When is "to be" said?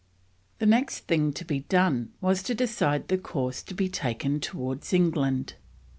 1.33-1.59, 3.61-3.87